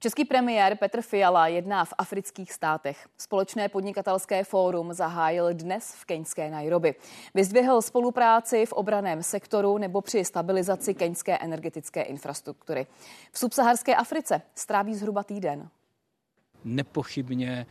Český 0.00 0.24
premiér 0.24 0.76
Petr 0.76 1.02
Fiala 1.02 1.46
jedná 1.46 1.84
v 1.84 1.94
afrických 1.98 2.52
státech. 2.52 3.08
Společné 3.18 3.68
podnikatelské 3.68 4.44
fórum 4.44 4.92
zahájil 4.92 5.54
dnes 5.54 5.92
v 5.94 6.04
keňské 6.04 6.50
Nairobi. 6.50 6.94
Vyzdvihl 7.34 7.82
spolupráci 7.82 8.66
v 8.66 8.72
obraném 8.72 9.22
sektoru 9.22 9.78
nebo 9.78 10.00
při 10.00 10.24
stabilizaci 10.24 10.94
keňské 10.94 11.38
energetické 11.38 12.02
infrastruktury. 12.02 12.86
V 13.32 13.38
subsaharské 13.38 13.96
Africe 13.96 14.42
stráví 14.54 14.94
zhruba 14.94 15.22
týden. 15.22 15.68
Nepochybně 16.64 17.66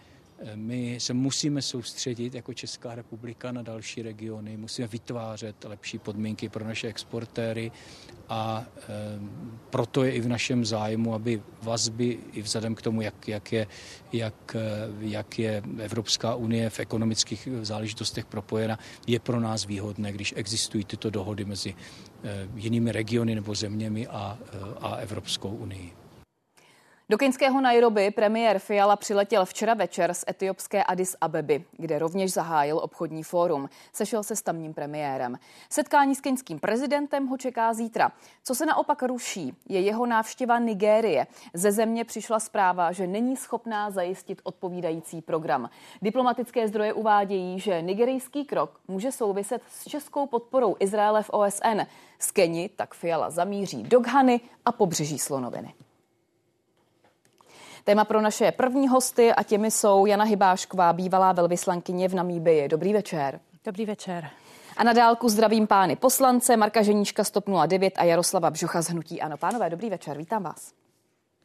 my 0.56 1.00
se 1.00 1.14
musíme 1.14 1.62
soustředit 1.62 2.34
jako 2.34 2.54
Česká 2.54 2.96
republika 2.96 3.52
na 3.52 3.62
další 3.62 4.02
regiony, 4.02 4.58
musíme 4.58 4.88
vytvářet 4.88 5.66
lepší 5.66 6.00
podmínky 6.00 6.50
pro 6.50 6.66
naše 6.66 6.88
exportéry 6.88 7.71
a 8.30 8.66
e, 8.78 8.84
proto 9.70 10.04
je 10.04 10.12
i 10.12 10.21
v 10.21 10.28
našem 10.28 10.66
zájmu, 10.66 11.14
aby 11.14 11.42
vazby 11.61 12.20
i 12.34 12.42
vzhledem 12.42 12.75
k 12.75 12.82
tomu, 12.82 13.02
jak, 13.02 13.28
jak, 13.28 13.52
je, 13.52 13.68
jak, 14.14 14.56
jak 15.00 15.39
je 15.39 15.64
Evropská 15.80 16.36
unie 16.36 16.69
v 16.69 16.80
ekonomických 16.80 17.47
záležitostech 17.61 18.25
propojena, 18.25 18.80
je 19.08 19.19
pro 19.19 19.39
nás 19.39 19.66
výhodné, 19.66 20.11
když 20.11 20.33
existují 20.38 20.86
tyto 20.86 21.10
dohody 21.10 21.46
mezi 21.46 21.75
e, 22.24 22.47
jinými 22.56 22.92
regiony 22.92 23.36
nebo 23.36 23.56
zeměmi 23.56 24.08
a, 24.08 24.38
a 24.82 24.96
Evropskou 24.96 25.50
unii. 25.50 26.07
Do 27.10 27.18
keňského 27.18 27.61
Nairobi 27.61 28.11
premiér 28.11 28.60
Fiala 28.60 28.96
přiletěl 28.96 29.46
včera 29.46 29.74
večer 29.74 30.14
z 30.14 30.25
etiopské 30.29 30.84
Addis 30.84 31.16
Abeby, 31.21 31.64
kde 31.71 32.00
rovněž 32.00 32.33
zahájil 32.33 32.78
obchodní 32.78 33.23
fórum. 33.23 33.70
Sešel 33.94 34.23
se 34.23 34.36
s 34.36 34.42
tamním 34.42 34.73
premiérem. 34.73 35.39
Setkání 35.70 36.16
s 36.16 36.22
keňským 36.22 36.59
prezidentem 36.59 37.28
ho 37.28 37.38
čeká 37.38 37.73
zítra. 37.73 38.11
Co 38.44 38.56
se 38.56 38.66
naopak 38.66 39.03
ruší, 39.03 39.53
je 39.70 39.80
jeho 39.80 40.06
návštěva 40.06 40.59
Nigérie. 40.59 41.28
Ze 41.53 41.72
země 41.72 42.06
přišla 42.06 42.39
zpráva, 42.39 42.91
že 42.91 43.08
není 43.08 43.38
schopná 43.38 43.91
zajistit 43.91 44.41
odpovídající 44.44 45.22
program. 45.22 45.69
Diplomatické 46.02 46.67
zdroje 46.67 46.94
uvádějí, 46.94 47.59
že 47.59 47.81
nigerijský 47.81 48.45
krok 48.45 48.80
může 48.88 49.11
souviset 49.11 49.61
s 49.72 49.85
českou 49.85 50.28
podporou 50.28 50.75
Izraele 50.80 51.23
v 51.23 51.30
OSN. 51.30 51.81
Z 52.19 52.31
Keni 52.31 52.69
tak 52.75 52.94
Fiala 52.94 53.30
zamíří 53.30 53.83
do 53.83 54.00
Ghany 54.00 54.41
a 54.66 54.72
pobřeží 54.72 55.19
Slonoviny. 55.19 55.73
Téma 57.88 58.05
pro 58.05 58.21
naše 58.21 58.52
první 58.52 58.88
hosty 58.88 59.33
a 59.33 59.43
těmi 59.43 59.71
jsou 59.71 60.05
Jana 60.05 60.23
Hybášková, 60.23 60.93
bývalá 60.93 61.31
velvyslankyně 61.31 62.07
v 62.09 62.13
Namíbii. 62.13 62.67
Dobrý 62.67 62.94
večer. 62.94 63.39
Dobrý 63.66 63.85
večer. 63.85 64.29
A 64.77 64.83
na 64.83 64.94
dálku 64.94 65.29
zdravím 65.29 65.67
pány 65.67 65.95
poslance 65.95 66.57
Marka 66.57 66.81
Ženíčka 66.81 67.23
Stop 67.23 67.45
09 67.67 67.94
a 67.97 68.03
Jaroslava 68.03 68.49
Bžocha 68.49 68.81
z 68.81 68.89
Hnutí 68.89 69.21
Ano. 69.21 69.38
Pánové, 69.38 69.69
dobrý 69.69 69.89
večer, 69.89 70.17
vítám 70.17 70.44
vás. 70.44 70.71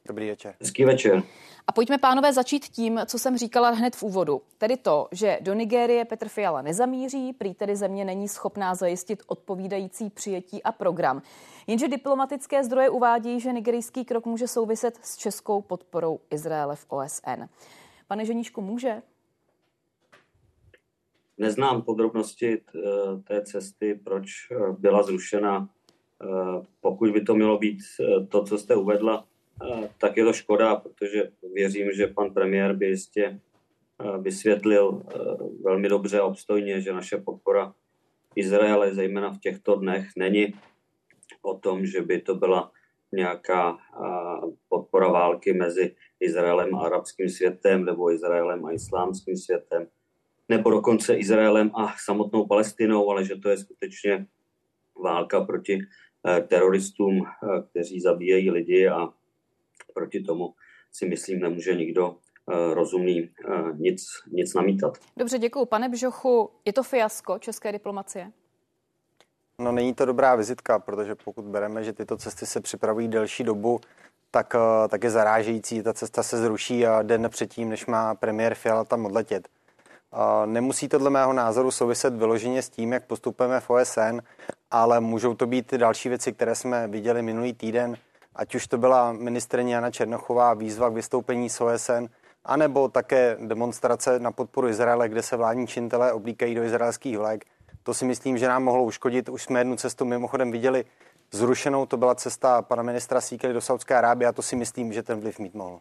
Dobrý 0.06 0.28
večer. 0.28 0.54
Hezký 0.60 0.84
večer. 0.84 1.22
A 1.66 1.72
pojďme, 1.72 1.98
pánové, 1.98 2.32
začít 2.32 2.64
tím, 2.64 3.00
co 3.06 3.18
jsem 3.18 3.38
říkala 3.38 3.70
hned 3.70 3.96
v 3.96 4.02
úvodu. 4.02 4.42
Tedy 4.58 4.76
to, 4.76 5.08
že 5.12 5.38
do 5.40 5.54
Nigérie 5.54 6.04
Petr 6.04 6.28
Fiala 6.28 6.62
nezamíří, 6.62 7.32
prý 7.32 7.54
tedy 7.54 7.76
země 7.76 8.04
není 8.04 8.28
schopná 8.28 8.74
zajistit 8.74 9.22
odpovídající 9.26 10.10
přijetí 10.10 10.62
a 10.62 10.72
program. 10.72 11.22
Jenže 11.66 11.88
diplomatické 11.88 12.64
zdroje 12.64 12.90
uvádí, 12.90 13.40
že 13.40 13.52
nigerijský 13.52 14.04
krok 14.04 14.26
může 14.26 14.48
souviset 14.48 14.98
s 15.02 15.16
českou 15.16 15.62
podporou 15.62 16.20
Izraele 16.30 16.76
v 16.76 16.86
OSN. 16.88 17.44
Pane 18.08 18.24
Ženíšku, 18.24 18.60
může? 18.60 19.02
Neznám 21.38 21.82
podrobnosti 21.82 22.60
té 23.24 23.42
cesty, 23.42 24.00
proč 24.04 24.30
eh, 24.50 24.72
byla 24.78 25.02
zrušena. 25.02 25.68
Eh, 26.22 26.66
pokud 26.80 27.10
by 27.10 27.20
to 27.20 27.34
mělo 27.34 27.58
být 27.58 27.78
eh, 28.00 28.26
to, 28.26 28.44
co 28.44 28.58
jste 28.58 28.76
uvedla, 28.76 29.24
tak 29.98 30.16
je 30.16 30.24
to 30.24 30.32
škoda, 30.32 30.76
protože 30.76 31.30
věřím, 31.54 31.92
že 31.92 32.06
pan 32.06 32.30
premiér 32.30 32.76
by 32.76 32.86
jistě 32.86 33.40
vysvětlil 34.20 35.02
velmi 35.64 35.88
dobře 35.88 36.20
a 36.20 36.24
obstojně, 36.24 36.80
že 36.80 36.92
naše 36.92 37.16
podpora 37.16 37.74
Izraele, 38.36 38.94
zejména 38.94 39.30
v 39.30 39.38
těchto 39.38 39.76
dnech, 39.76 40.06
není 40.16 40.54
o 41.42 41.54
tom, 41.58 41.86
že 41.86 42.02
by 42.02 42.20
to 42.20 42.34
byla 42.34 42.72
nějaká 43.12 43.78
podpora 44.68 45.08
války 45.08 45.52
mezi 45.52 45.94
Izraelem 46.20 46.74
a 46.74 46.80
arabským 46.80 47.28
světem 47.28 47.84
nebo 47.84 48.10
Izraelem 48.10 48.64
a 48.64 48.72
islámským 48.72 49.36
světem, 49.36 49.86
nebo 50.48 50.70
dokonce 50.70 51.14
Izraelem 51.14 51.70
a 51.74 51.94
samotnou 52.04 52.46
Palestinou, 52.46 53.10
ale 53.10 53.24
že 53.24 53.36
to 53.36 53.48
je 53.48 53.56
skutečně 53.56 54.26
válka 55.02 55.40
proti 55.40 55.78
e, 55.78 56.40
teroristům, 56.40 57.26
e, 57.26 57.62
kteří 57.70 58.00
zabíjejí 58.00 58.50
lidi 58.50 58.88
a 58.88 59.08
proti 59.94 60.20
tomu 60.20 60.54
si 60.92 61.06
myslím 61.06 61.40
nemůže 61.40 61.74
nikdo 61.74 62.16
e, 62.50 62.74
rozumný 62.74 63.30
nic, 63.74 64.04
nic 64.32 64.54
namítat. 64.54 64.98
Dobře, 65.16 65.38
děkuji. 65.38 65.66
Pane 65.66 65.88
Bžochu, 65.88 66.50
je 66.64 66.72
to 66.72 66.82
fiasko 66.82 67.38
české 67.38 67.72
diplomacie? 67.72 68.32
No 69.58 69.72
není 69.72 69.94
to 69.94 70.04
dobrá 70.04 70.34
vizitka, 70.34 70.78
protože 70.78 71.14
pokud 71.14 71.44
bereme, 71.44 71.84
že 71.84 71.92
tyto 71.92 72.16
cesty 72.16 72.46
se 72.46 72.60
připravují 72.60 73.08
delší 73.08 73.44
dobu, 73.44 73.80
tak, 74.30 74.54
eh, 74.54 74.88
tak 74.88 75.04
je 75.04 75.10
zarážející, 75.10 75.82
ta 75.82 75.92
cesta 75.92 76.22
se 76.22 76.38
zruší 76.38 76.86
a 76.86 77.02
den 77.02 77.28
předtím, 77.30 77.68
než 77.68 77.86
má 77.86 78.14
premiér 78.14 78.54
Fiala 78.54 78.84
tam 78.84 79.06
odletět. 79.06 79.48
Nemusí 80.46 80.88
to 80.88 80.98
dle 80.98 81.10
mého 81.10 81.32
názoru 81.32 81.70
souviset 81.70 82.14
vyloženě 82.14 82.62
s 82.62 82.68
tím, 82.68 82.92
jak 82.92 83.06
postupujeme 83.06 83.60
v 83.60 83.70
OSN, 83.70 84.20
ale 84.70 85.00
můžou 85.00 85.34
to 85.34 85.46
být 85.46 85.66
ty 85.66 85.78
další 85.78 86.08
věci, 86.08 86.32
které 86.32 86.54
jsme 86.54 86.88
viděli 86.88 87.22
minulý 87.22 87.52
týden, 87.52 87.96
ať 88.36 88.54
už 88.54 88.66
to 88.66 88.78
byla 88.78 89.12
ministrině 89.12 89.74
Jana 89.74 89.90
Černochová 89.90 90.54
výzva 90.54 90.90
k 90.90 90.92
vystoupení 90.92 91.50
z 91.50 91.60
OSN, 91.60 92.06
anebo 92.44 92.88
také 92.88 93.36
demonstrace 93.40 94.18
na 94.18 94.32
podporu 94.32 94.68
Izraele, 94.68 95.08
kde 95.08 95.22
se 95.22 95.36
vládní 95.36 95.66
činitelé 95.66 96.12
oblíkají 96.12 96.54
do 96.54 96.62
izraelských 96.62 97.18
vlek. 97.18 97.44
To 97.82 97.94
si 97.94 98.04
myslím, 98.04 98.38
že 98.38 98.48
nám 98.48 98.64
mohlo 98.64 98.84
uškodit. 98.84 99.28
Už 99.28 99.42
jsme 99.42 99.60
jednu 99.60 99.76
cestu 99.76 100.04
mimochodem 100.04 100.50
viděli 100.50 100.84
zrušenou, 101.32 101.86
to 101.86 101.96
byla 101.96 102.14
cesta 102.14 102.62
pana 102.62 102.82
ministra 102.82 103.20
Síkely 103.20 103.54
do 103.54 103.60
Saudské 103.60 103.94
Arábie 103.94 104.28
a 104.28 104.32
to 104.32 104.42
si 104.42 104.56
myslím, 104.56 104.92
že 104.92 105.02
ten 105.02 105.20
vliv 105.20 105.38
mít 105.38 105.54
mohl. 105.54 105.80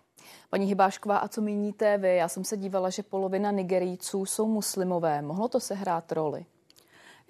Paní 0.50 0.66
Hybášková, 0.66 1.18
a 1.18 1.28
co 1.28 1.42
míníte 1.42 1.98
vy? 1.98 2.16
Já 2.16 2.28
jsem 2.28 2.44
se 2.44 2.58
dívala, 2.58 2.90
že 2.90 3.04
polovina 3.04 3.52
Nigerijců 3.52 4.26
jsou 4.26 4.48
muslimové. 4.48 5.22
Mohlo 5.22 5.48
to 5.48 5.60
sehrát 5.60 6.12
roli? 6.12 6.46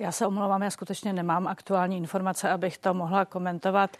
Já 0.01 0.11
se 0.11 0.27
omlouvám, 0.27 0.63
já 0.63 0.69
skutečně 0.69 1.13
nemám 1.13 1.47
aktuální 1.47 1.97
informace, 1.97 2.49
abych 2.49 2.77
to 2.77 2.93
mohla 2.93 3.25
komentovat. 3.25 3.97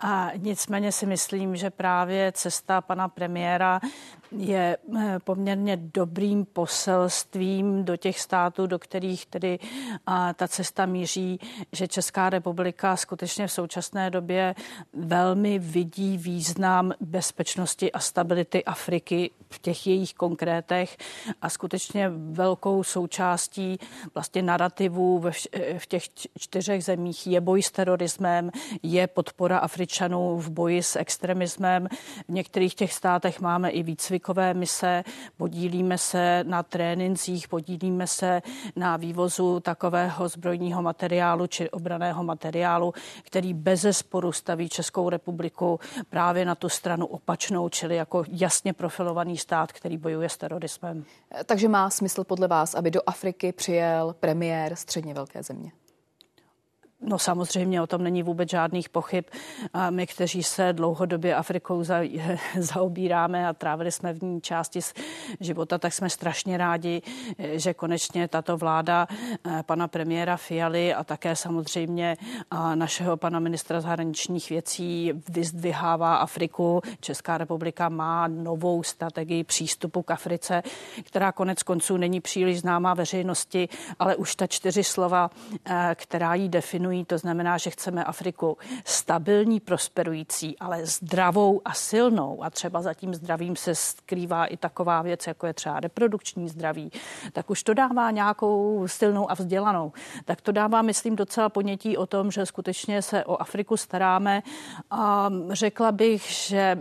A 0.00 0.30
nicméně 0.36 0.92
si 0.92 1.06
myslím, 1.06 1.56
že 1.56 1.70
právě 1.70 2.32
cesta 2.32 2.80
pana 2.80 3.08
premiéra 3.08 3.80
je 4.36 4.76
eh, 4.98 5.18
poměrně 5.24 5.76
dobrým 5.76 6.44
poselstvím 6.44 7.84
do 7.84 7.96
těch 7.96 8.20
států, 8.20 8.66
do 8.66 8.78
kterých 8.78 9.26
tedy 9.26 9.58
ta 10.34 10.48
cesta 10.48 10.86
míří, 10.86 11.40
že 11.72 11.88
Česká 11.88 12.30
republika 12.30 12.96
skutečně 12.96 13.46
v 13.46 13.52
současné 13.52 14.10
době 14.10 14.54
velmi 14.92 15.58
vidí 15.58 16.18
význam 16.18 16.92
bezpečnosti 17.00 17.92
a 17.92 17.98
stability 17.98 18.64
Afriky 18.64 19.30
v 19.50 19.58
těch 19.58 19.86
jejich 19.86 20.14
konkrétech 20.14 20.96
a 21.42 21.48
skutečně 21.48 22.08
velkou 22.08 22.82
součástí 22.82 23.78
vlastně 24.14 24.42
narrativu 24.42 25.18
ve 25.18 25.32
v 25.78 25.86
těch 25.86 26.02
čtyřech 26.38 26.84
zemích 26.84 27.26
je 27.26 27.40
boj 27.40 27.62
s 27.62 27.70
terorismem, 27.70 28.50
je 28.82 29.06
podpora 29.06 29.58
Afričanů 29.58 30.38
v 30.38 30.50
boji 30.50 30.82
s 30.82 30.96
extremismem. 30.96 31.88
V 32.28 32.32
některých 32.32 32.74
těch 32.74 32.92
státech 32.92 33.40
máme 33.40 33.70
i 33.70 33.82
výcvikové 34.22 34.54
mise, 34.54 35.04
podílíme 35.36 35.98
se 35.98 36.44
na 36.46 36.62
trénincích, 36.62 37.48
podílíme 37.48 38.06
se 38.06 38.42
na 38.76 38.96
vývozu 38.96 39.60
takového 39.60 40.28
zbrojního 40.28 40.82
materiálu 40.82 41.46
či 41.46 41.70
obraného 41.70 42.24
materiálu, 42.24 42.94
který 43.22 43.54
bez 43.54 43.86
sporu 43.90 44.32
staví 44.32 44.68
Českou 44.68 45.08
republiku 45.08 45.80
právě 46.10 46.44
na 46.44 46.54
tu 46.54 46.68
stranu 46.68 47.06
opačnou, 47.06 47.68
čili 47.68 47.96
jako 47.96 48.24
jasně 48.28 48.72
profilovaný 48.72 49.36
stát, 49.36 49.72
který 49.72 49.98
bojuje 49.98 50.28
s 50.28 50.36
terorismem. 50.36 51.04
Takže 51.44 51.68
má 51.68 51.90
smysl 51.90 52.24
podle 52.24 52.48
vás, 52.48 52.74
aby 52.74 52.90
do 52.90 53.00
Afriky 53.06 53.52
přijel 53.52 54.14
premiér 54.20 54.76
středně 54.76 55.14
velké 55.14 55.42
země? 55.42 55.72
No 57.02 57.18
samozřejmě 57.18 57.82
o 57.82 57.86
tom 57.86 58.02
není 58.02 58.22
vůbec 58.22 58.50
žádných 58.50 58.88
pochyb. 58.88 59.24
A 59.72 59.90
my, 59.90 60.06
kteří 60.06 60.42
se 60.42 60.72
dlouhodobě 60.72 61.34
Afrikou 61.34 61.84
za, 61.84 61.98
zaobíráme 62.58 63.48
a 63.48 63.52
trávili 63.52 63.92
jsme 63.92 64.12
v 64.12 64.22
ní 64.22 64.40
části 64.40 64.80
života, 65.40 65.78
tak 65.78 65.92
jsme 65.92 66.10
strašně 66.10 66.56
rádi, 66.56 67.02
že 67.38 67.74
konečně 67.74 68.28
tato 68.28 68.56
vláda 68.56 69.08
eh, 69.10 69.62
pana 69.66 69.88
premiéra 69.88 70.36
Fialy 70.36 70.94
a 70.94 71.04
také 71.04 71.36
samozřejmě 71.36 72.16
našeho 72.74 73.16
pana 73.16 73.38
ministra 73.38 73.80
zahraničních 73.80 74.50
věcí 74.50 75.12
vyzdvihává 75.28 76.16
Afriku. 76.16 76.82
Česká 77.00 77.38
republika 77.38 77.88
má 77.88 78.28
novou 78.28 78.82
strategii 78.82 79.44
přístupu 79.44 80.02
k 80.02 80.10
Africe, 80.10 80.62
která 81.02 81.32
konec 81.32 81.62
konců 81.62 81.96
není 81.96 82.20
příliš 82.20 82.60
známá 82.60 82.94
veřejnosti, 82.94 83.68
ale 83.98 84.16
už 84.16 84.36
ta 84.36 84.46
čtyři 84.46 84.84
slova, 84.84 85.30
eh, 85.64 85.96
která 85.98 86.34
ji 86.34 86.48
definují, 86.48 86.91
definují. 86.92 87.04
To 87.04 87.18
znamená, 87.18 87.58
že 87.58 87.70
chceme 87.70 88.04
Afriku 88.04 88.58
stabilní, 88.84 89.60
prosperující, 89.60 90.58
ale 90.58 90.86
zdravou 90.86 91.60
a 91.64 91.74
silnou. 91.74 92.44
A 92.44 92.50
třeba 92.50 92.82
za 92.82 92.94
tím 92.94 93.14
zdravím 93.14 93.56
se 93.56 93.74
skrývá 93.74 94.46
i 94.46 94.56
taková 94.56 95.02
věc, 95.02 95.26
jako 95.26 95.46
je 95.46 95.54
třeba 95.54 95.80
reprodukční 95.80 96.48
zdraví. 96.48 96.92
Tak 97.32 97.50
už 97.50 97.62
to 97.62 97.74
dává 97.74 98.10
nějakou 98.10 98.84
silnou 98.86 99.30
a 99.30 99.34
vzdělanou. 99.34 99.92
Tak 100.24 100.40
to 100.40 100.52
dává, 100.52 100.82
myslím, 100.82 101.16
docela 101.16 101.48
ponětí 101.48 101.96
o 101.96 102.06
tom, 102.06 102.30
že 102.30 102.46
skutečně 102.46 103.02
se 103.02 103.24
o 103.24 103.40
Afriku 103.40 103.76
staráme. 103.76 104.42
A 104.90 105.30
řekla 105.50 105.92
bych, 105.92 106.22
že 106.30 106.78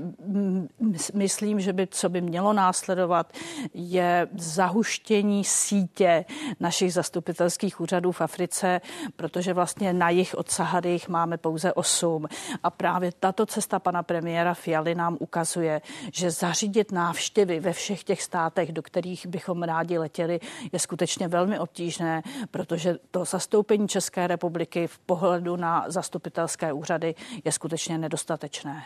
myslím, 1.13 1.59
že 1.59 1.73
by, 1.73 1.87
co 1.87 2.09
by 2.09 2.21
mělo 2.21 2.53
následovat, 2.53 3.33
je 3.73 4.27
zahuštění 4.35 5.43
sítě 5.43 6.25
našich 6.59 6.93
zastupitelských 6.93 7.81
úřadů 7.81 8.11
v 8.11 8.21
Africe, 8.21 8.81
protože 9.15 9.53
vlastně 9.53 9.93
na 10.01 10.09
jich 10.09 10.35
od 10.35 10.51
Sahary 10.51 10.89
jich 10.89 11.09
máme 11.09 11.37
pouze 11.37 11.73
osm. 11.73 12.25
A 12.63 12.69
právě 12.69 13.11
tato 13.19 13.45
cesta 13.45 13.79
pana 13.79 14.03
premiéra 14.03 14.53
Fialy 14.53 14.95
nám 14.95 15.17
ukazuje, 15.19 15.81
že 16.13 16.31
zařídit 16.31 16.91
návštěvy 16.91 17.59
ve 17.59 17.73
všech 17.73 18.03
těch 18.03 18.21
státech, 18.21 18.71
do 18.71 18.81
kterých 18.81 19.27
bychom 19.27 19.63
rádi 19.63 19.97
letěli, 19.97 20.39
je 20.71 20.79
skutečně 20.79 21.27
velmi 21.27 21.59
obtížné, 21.59 22.23
protože 22.51 22.97
to 23.11 23.25
zastoupení 23.25 23.87
České 23.87 24.27
republiky 24.27 24.87
v 24.87 24.99
pohledu 24.99 25.55
na 25.55 25.85
zastupitelské 25.87 26.73
úřady 26.73 27.15
je 27.45 27.51
skutečně 27.51 27.97
nedostatečné. 27.97 28.83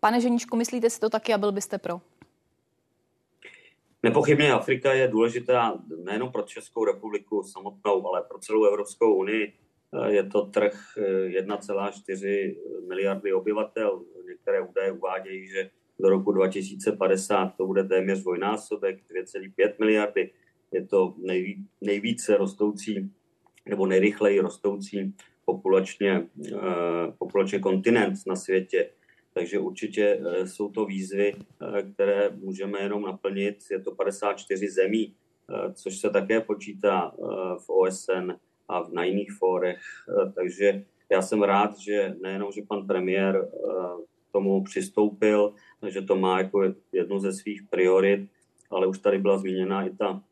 Pane 0.00 0.20
Ženíčku, 0.20 0.56
myslíte 0.56 0.90
si 0.90 1.00
to 1.00 1.10
taky 1.10 1.34
a 1.34 1.38
byl 1.38 1.52
byste 1.52 1.78
pro? 1.78 2.00
Nepochybně 4.02 4.52
Afrika 4.52 4.92
je 4.92 5.08
důležitá 5.08 5.78
nejen 6.04 6.28
pro 6.28 6.42
Českou 6.42 6.84
republiku 6.84 7.42
samotnou, 7.42 8.08
ale 8.08 8.22
pro 8.22 8.38
celou 8.38 8.64
Evropskou 8.64 9.14
unii. 9.14 9.65
Je 10.08 10.22
to 10.22 10.42
trh 10.42 10.74
1,4 10.96 12.56
miliardy 12.88 13.32
obyvatel. 13.32 14.04
Některé 14.28 14.60
údaje 14.60 14.92
uvádějí, 14.92 15.48
že 15.48 15.70
do 16.00 16.08
roku 16.08 16.32
2050 16.32 17.46
to 17.56 17.66
bude 17.66 17.84
téměř 17.84 18.22
dvojnásobek, 18.22 18.98
2,5 19.10 19.72
miliardy. 19.80 20.30
Je 20.72 20.86
to 20.86 21.14
nejví, 21.18 21.66
nejvíce 21.80 22.36
rostoucí 22.36 23.10
nebo 23.68 23.86
nejrychleji 23.86 24.40
rostoucí 24.40 25.14
populačně, 25.44 26.28
populačně 27.18 27.58
kontinent 27.58 28.18
na 28.26 28.36
světě. 28.36 28.90
Takže 29.36 29.58
určitě 29.58 30.20
eh, 30.26 30.46
jsou 30.46 30.70
to 30.70 30.84
výzvy, 30.84 31.34
eh, 31.34 31.82
které 31.82 32.30
můžeme 32.30 32.80
jenom 32.80 33.02
naplnit. 33.02 33.58
Je 33.70 33.80
to 33.80 33.94
54 33.94 34.68
zemí, 34.68 35.14
eh, 35.14 35.72
což 35.72 35.98
se 35.98 36.10
také 36.10 36.40
počítá 36.40 37.14
v 37.58 37.70
OSN 37.70 38.32
a 38.68 38.88
na 38.92 39.04
jiných 39.04 39.32
fórech. 39.32 39.80
Takže 40.34 40.84
já 41.10 41.22
jsem 41.22 41.42
rád, 41.42 41.78
že 41.78 42.16
nejenom, 42.22 42.52
že 42.52 42.62
pan 42.68 42.86
premiér 42.86 43.48
tomu 44.32 44.64
přistoupil, 44.64 45.52
že 45.88 46.02
to 46.02 46.16
má 46.16 46.38
jako 46.38 46.62
jednu 46.92 47.18
ze 47.18 47.32
svých 47.32 47.62
priorit, 47.70 48.28
ale 48.70 48.86
už 48.86 48.98
tady 48.98 49.18
byla 49.18 49.38
zmíněna 49.38 49.86
i 49.86 49.90
ta 49.96 50.22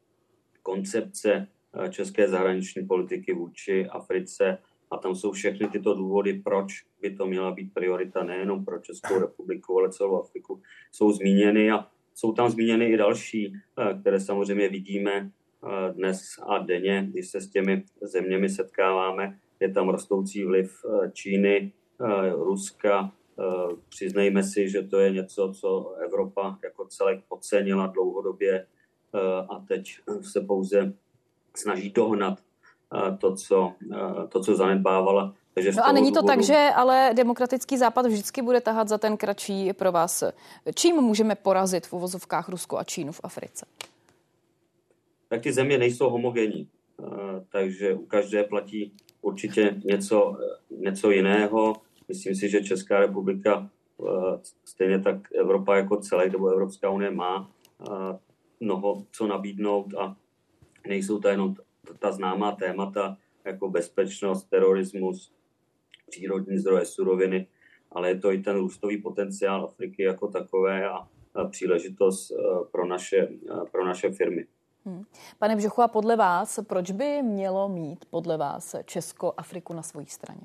koncepce 0.63 1.49
české 1.91 2.29
zahraniční 2.29 2.87
politiky 2.87 3.35
vůči 3.35 3.87
Africe 3.87 4.59
a 4.91 4.97
tam 4.97 5.15
jsou 5.15 5.33
všechny 5.33 5.69
tyto 5.69 5.95
důvody, 5.95 6.43
proč 6.45 6.85
by 7.01 7.11
to 7.17 7.27
měla 7.27 7.51
být 7.53 7.75
priorita 7.75 8.25
nejenom 8.25 8.65
pro 8.65 8.79
Českou 8.79 9.21
republiku, 9.21 9.79
ale 9.79 9.93
celou 9.93 10.23
Afriku, 10.23 10.61
jsou 10.93 11.13
zmíněny 11.13 11.71
a 11.71 11.87
jsou 12.15 12.33
tam 12.33 12.51
zmíněny 12.51 12.87
i 12.87 12.97
další, 12.97 13.53
eh, 13.79 13.99
které 14.01 14.21
samozřejmě 14.21 14.69
vidíme 14.69 15.13
eh, 15.13 15.31
dnes 15.93 16.21
a 16.47 16.59
denně, 16.59 17.07
když 17.11 17.31
se 17.31 17.41
s 17.41 17.51
těmi 17.51 17.85
zeměmi 18.03 18.49
setkáváme. 18.49 19.39
Je 19.61 19.73
tam 19.73 19.89
rostoucí 19.89 20.45
vliv 20.45 20.85
eh, 20.85 21.11
Číny, 21.13 21.73
Ruska. 22.33 23.13
Přiznejme 23.89 24.43
si, 24.43 24.69
že 24.69 24.83
to 24.83 24.99
je 24.99 25.11
něco, 25.11 25.53
co 25.61 25.95
Evropa 26.05 26.59
jako 26.65 26.87
celek 26.87 27.21
podcenila 27.29 27.87
dlouhodobě 27.87 28.67
a 29.49 29.65
teď 29.69 29.99
se 30.21 30.41
pouze 30.41 30.93
snaží 31.57 31.91
dohnat 31.91 32.39
to, 33.19 33.37
co, 33.37 33.73
to, 34.29 34.41
co 34.41 34.57
zanedbávala. 34.57 35.35
Takže 35.55 35.73
no 35.77 35.87
a 35.87 35.93
není 35.93 36.13
to 36.13 36.21
důvodu... 36.21 36.37
tak, 36.37 36.43
že 36.43 36.69
ale 36.77 37.11
demokratický 37.15 37.79
západ 37.79 38.07
vždycky 38.07 38.43
bude 38.43 38.61
tahat 38.61 38.89
za 38.89 38.99
ten 38.99 39.17
kratší 39.17 39.73
pro 39.73 39.93
vás. 39.93 40.25
Čím 40.75 40.97
můžeme 40.97 41.35
porazit 41.35 41.87
v 41.87 41.93
uvozovkách 41.93 42.49
Rusko 42.49 42.79
a 42.79 42.85
Čínu 42.85 43.13
v 43.13 43.21
Africe? 43.23 43.67
Tak 45.35 45.43
ty 45.43 45.53
země 45.53 45.79
nejsou 45.79 46.11
homogenní, 46.11 46.69
takže 47.49 47.95
u 47.95 48.07
každé 48.07 48.45
platí 48.45 48.93
určitě 49.23 49.81
něco, 49.85 50.37
něco 50.71 51.11
jiného. 51.11 51.77
Myslím 52.09 52.35
si, 52.35 52.49
že 52.49 52.65
Česká 52.65 53.01
republika, 53.01 53.71
stejně 54.65 54.99
tak 54.99 55.17
Evropa 55.33 55.77
jako 55.77 55.97
celé, 55.97 56.29
nebo 56.29 56.49
Evropská 56.49 56.91
unie 56.91 57.11
má 57.11 57.51
mnoho 58.61 59.07
co 59.13 59.27
nabídnout 59.27 59.95
a 59.95 60.17
nejsou 60.89 61.21
to 61.21 61.29
jenom 61.29 61.55
ta 61.99 62.13
známá 62.13 62.53
témata 62.53 63.17
jako 63.45 63.71
bezpečnost, 63.71 64.45
terorismus, 64.45 65.33
přírodní 66.11 66.59
zdroje, 66.59 66.85
suroviny, 66.85 67.47
ale 67.93 68.09
je 68.09 68.19
to 68.19 68.33
i 68.33 68.39
ten 68.39 68.57
růstový 68.57 69.03
potenciál 69.03 69.65
Afriky 69.65 70.03
jako 70.03 70.29
takové 70.29 70.89
a 70.89 71.09
příležitost 71.51 72.33
pro 72.73 72.87
naše, 72.87 73.29
pro 73.73 73.85
naše 73.85 74.11
firmy. 74.13 74.47
Hmm. 74.87 75.05
Pane 75.39 75.57
Bžochu, 75.57 75.83
a 75.83 75.89
podle 75.89 76.17
vás, 76.17 76.61
proč 76.67 76.91
by 76.91 77.23
mělo 77.23 77.69
mít 77.69 78.05
podle 78.11 78.37
vás 78.37 78.75
Česko 78.85 79.35
Afriku 79.37 79.73
na 79.73 79.83
své 79.83 80.07
straně? 80.07 80.41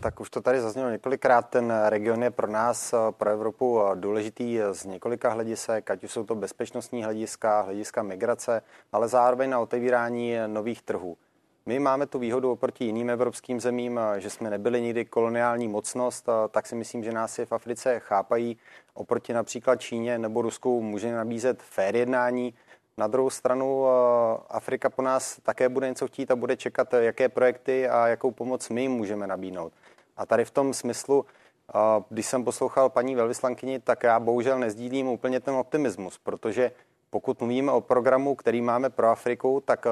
Tak 0.00 0.20
už 0.20 0.30
to 0.30 0.40
tady 0.40 0.60
zaznělo 0.60 0.90
několikrát. 0.90 1.42
Ten 1.42 1.72
region 1.88 2.22
je 2.22 2.30
pro 2.30 2.46
nás, 2.46 2.94
pro 3.10 3.30
Evropu 3.30 3.80
důležitý 3.94 4.58
z 4.72 4.84
několika 4.84 5.30
hledisek, 5.30 5.90
ať 5.90 6.04
už 6.04 6.12
jsou 6.12 6.24
to 6.24 6.34
bezpečnostní 6.34 7.04
hlediska, 7.04 7.60
hlediska 7.60 8.02
migrace, 8.02 8.62
ale 8.92 9.08
zároveň 9.08 9.50
na 9.50 9.60
otevírání 9.60 10.34
nových 10.46 10.82
trhů. 10.82 11.16
My 11.66 11.78
máme 11.78 12.06
tu 12.06 12.18
výhodu 12.18 12.52
oproti 12.52 12.84
jiným 12.84 13.10
evropským 13.10 13.60
zemím, 13.60 14.00
že 14.18 14.30
jsme 14.30 14.50
nebyli 14.50 14.80
nikdy 14.80 15.04
koloniální 15.04 15.68
mocnost, 15.68 16.28
tak 16.50 16.66
si 16.66 16.74
myslím, 16.74 17.04
že 17.04 17.12
nás 17.12 17.38
je 17.38 17.46
v 17.46 17.52
Africe 17.52 18.00
chápají. 18.00 18.56
Oproti 18.94 19.32
například 19.32 19.80
Číně 19.80 20.18
nebo 20.18 20.42
Rusku 20.42 20.82
může 20.82 21.12
nabízet 21.12 21.62
fér 21.62 21.96
jednání. 21.96 22.54
Na 22.98 23.06
druhou 23.06 23.30
stranu 23.30 23.86
Afrika 24.48 24.90
po 24.90 25.02
nás 25.02 25.40
také 25.42 25.68
bude 25.68 25.88
něco 25.88 26.06
chtít 26.06 26.30
a 26.30 26.36
bude 26.36 26.56
čekat, 26.56 26.94
jaké 26.94 27.28
projekty 27.28 27.88
a 27.88 28.08
jakou 28.08 28.30
pomoc 28.30 28.68
my 28.68 28.88
můžeme 28.88 29.26
nabídnout. 29.26 29.72
A 30.16 30.26
tady 30.26 30.44
v 30.44 30.50
tom 30.50 30.74
smyslu, 30.74 31.26
když 32.08 32.26
jsem 32.26 32.44
poslouchal 32.44 32.90
paní 32.90 33.14
velvyslankyni, 33.14 33.80
tak 33.80 34.02
já 34.02 34.20
bohužel 34.20 34.58
nezdílím 34.58 35.08
úplně 35.08 35.40
ten 35.40 35.54
optimismus, 35.54 36.18
protože 36.18 36.72
pokud 37.10 37.40
mluvíme 37.40 37.72
o 37.72 37.80
programu, 37.80 38.34
který 38.34 38.60
máme 38.60 38.90
pro 38.90 39.08
Afriku, 39.08 39.62
tak 39.64 39.86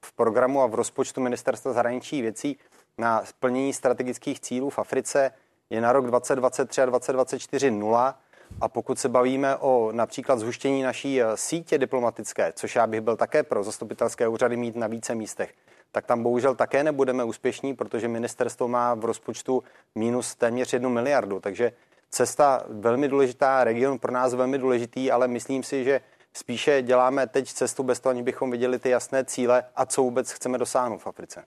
v 0.00 0.12
programu 0.16 0.62
a 0.62 0.66
v 0.66 0.74
rozpočtu 0.74 1.20
Ministerstva 1.20 1.72
zahraničí 1.72 2.22
věcí 2.22 2.58
na 2.98 3.24
splnění 3.24 3.72
strategických 3.72 4.40
cílů 4.40 4.70
v 4.70 4.78
Africe 4.78 5.30
je 5.70 5.80
na 5.80 5.92
rok 5.92 6.06
2023 6.06 6.82
a 6.82 6.86
2024 6.86 7.70
nula. 7.70 8.18
A 8.60 8.68
pokud 8.68 8.98
se 8.98 9.08
bavíme 9.08 9.56
o 9.56 9.92
například 9.92 10.38
zhuštění 10.38 10.82
naší 10.82 11.20
sítě 11.34 11.78
diplomatické, 11.78 12.52
což 12.56 12.76
já 12.76 12.86
bych 12.86 13.00
byl 13.00 13.16
také 13.16 13.42
pro 13.42 13.64
zastupitelské 13.64 14.28
úřady 14.28 14.56
mít 14.56 14.76
na 14.76 14.86
více 14.86 15.14
místech, 15.14 15.54
tak 15.92 16.06
tam 16.06 16.22
bohužel 16.22 16.54
také 16.54 16.84
nebudeme 16.84 17.24
úspěšní, 17.24 17.74
protože 17.74 18.08
ministerstvo 18.08 18.68
má 18.68 18.94
v 18.94 19.04
rozpočtu 19.04 19.62
minus 19.94 20.34
téměř 20.34 20.72
jednu 20.72 20.90
miliardu. 20.90 21.40
Takže 21.40 21.72
cesta 22.10 22.64
velmi 22.68 23.08
důležitá, 23.08 23.64
region 23.64 23.98
pro 23.98 24.12
nás 24.12 24.34
velmi 24.34 24.58
důležitý, 24.58 25.10
ale 25.10 25.28
myslím 25.28 25.62
si, 25.62 25.84
že 25.84 26.00
spíše 26.32 26.82
děláme 26.82 27.26
teď 27.26 27.52
cestu 27.52 27.82
bez 27.82 28.00
toho, 28.00 28.10
aniž 28.10 28.22
bychom 28.22 28.50
viděli 28.50 28.78
ty 28.78 28.90
jasné 28.90 29.24
cíle 29.24 29.64
a 29.76 29.86
co 29.86 30.02
vůbec 30.02 30.30
chceme 30.30 30.58
dosáhnout 30.58 30.98
v 30.98 31.06
Africe. 31.06 31.44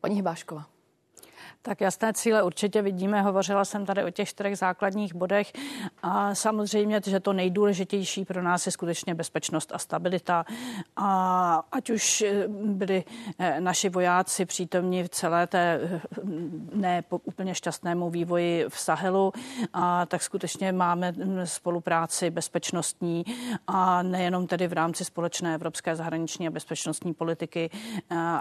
Paní 0.00 0.16
Hybášková. 0.16 0.77
Tak 1.62 1.80
jasné 1.80 2.12
cíle 2.12 2.42
určitě 2.42 2.82
vidíme. 2.82 3.22
Hovořila 3.22 3.64
jsem 3.64 3.86
tady 3.86 4.04
o 4.04 4.10
těch 4.10 4.28
čtyřech 4.28 4.58
základních 4.58 5.14
bodech 5.14 5.52
a 6.02 6.34
samozřejmě, 6.34 7.00
že 7.06 7.20
to 7.20 7.32
nejdůležitější 7.32 8.24
pro 8.24 8.42
nás 8.42 8.66
je 8.66 8.72
skutečně 8.72 9.14
bezpečnost 9.14 9.72
a 9.74 9.78
stabilita. 9.78 10.44
A 10.96 11.62
ať 11.72 11.90
už 11.90 12.20
eh, 12.20 12.48
byli 12.48 13.04
eh, 13.38 13.60
naši 13.60 13.88
vojáci 13.88 14.46
přítomní 14.46 15.02
v 15.02 15.08
celé 15.08 15.46
té 15.46 15.80
eh, 15.82 16.00
ne 16.72 17.02
úplně 17.24 17.54
šťastnému 17.54 18.10
vývoji 18.10 18.64
v 18.68 18.80
Sahelu, 18.80 19.32
a 19.72 20.06
tak 20.06 20.22
skutečně 20.22 20.72
máme 20.72 21.14
spolupráci 21.44 22.30
bezpečnostní 22.30 23.24
a 23.66 24.02
nejenom 24.02 24.46
tedy 24.46 24.68
v 24.68 24.72
rámci 24.72 25.04
společné 25.04 25.54
evropské 25.54 25.96
zahraniční 25.96 26.48
a 26.48 26.50
bezpečnostní 26.50 27.14
politiky, 27.14 27.70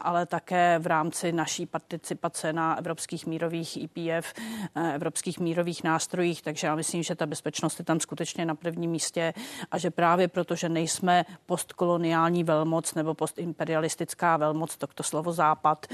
ale 0.02 0.26
také 0.26 0.80
v 0.80 0.88
rámci 0.88 1.32
naší 1.32 1.66
participace 1.66 2.54
na 2.54 2.78
evropské 2.78 3.07
evropských 3.08 3.28
mírových 3.28 3.78
IPF, 3.84 4.34
e 4.76 4.94
evropských 4.94 5.40
mírových 5.40 5.84
nástrojích, 5.84 6.42
takže 6.42 6.68
já 6.68 6.76
myslím, 6.76 7.04
že 7.04 7.16
ta 7.16 7.26
bezpečnost 7.26 7.80
je 7.80 7.86
tam 7.86 8.00
skutečně 8.00 8.46
na 8.46 8.56
prvním 8.56 8.92
místě 8.92 9.34
a 9.72 9.78
že 9.78 9.92
právě 9.92 10.28
proto, 10.28 10.56
že 10.56 10.70
nejsme 10.70 11.26
postkoloniální 11.46 12.44
velmoc 12.44 12.94
nebo 12.94 13.14
postimperialistická 13.14 14.38
velmoc, 14.38 14.78
to, 14.78 14.88
to 14.88 15.04
slovo 15.04 15.32
západ 15.32 15.86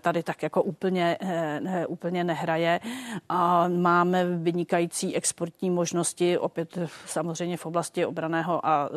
tady 0.00 0.22
tak 0.22 0.42
jako 0.42 0.62
úplně, 0.62 1.18
úplně 1.88 2.24
nehraje 2.24 2.80
a 3.28 3.68
máme 3.68 4.24
vynikající 4.24 5.16
exportní 5.16 5.70
možnosti, 5.70 6.38
opět 6.38 6.78
samozřejmě 7.06 7.56
v 7.56 7.66
oblasti 7.66 8.06
obraného 8.06 8.66
a 8.66 8.90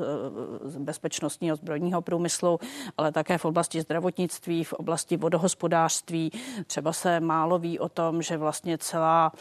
bezpečnostního 0.80 1.56
zbrojního 1.56 2.02
průmyslu, 2.02 2.60
ale 2.98 3.12
také 3.12 3.38
v 3.38 3.46
oblasti 3.46 3.82
zdravotnictví, 3.82 4.64
v 4.64 4.74
oblasti 4.74 5.18
vodohospodářství. 5.18 6.32
Třeba 6.68 6.94
se 6.94 7.20
málo 7.20 7.51
ví 7.60 7.80
o 7.80 7.90
tom, 7.90 8.22
že 8.22 8.38
vlastně 8.38 8.78
celá 8.78 9.32